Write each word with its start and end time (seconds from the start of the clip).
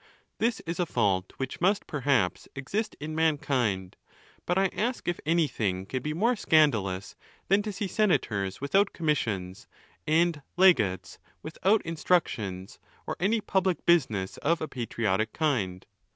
This 0.39 0.61
is 0.61 0.79
a 0.79 0.87
fault 0.87 1.31
which 1.37 1.61
must, 1.61 1.85
perhaps, 1.85 2.47
exist 2.55 2.95
in 2.99 3.13
mankind; 3.13 3.97
but 4.47 4.57
I 4.57 4.69
ask 4.73 5.07
if 5.07 5.19
anything 5.27 5.85
can 5.85 6.01
be 6.01 6.11
more 6.15 6.35
scandalous 6.35 7.15
than 7.49 7.61
to 7.61 7.71
see 7.71 7.87
senators 7.87 8.59
without 8.59 8.93
commissions, 8.93 9.67
and 10.07 10.41
legates 10.57 11.19
without 11.43 11.83
instructions, 11.83 12.79
or 13.05 13.15
any 13.19 13.41
public 13.41 13.85
business 13.85 14.37
of 14.37 14.59
a 14.59 14.67
patriotic 14.67 15.33
kind? 15.33 15.85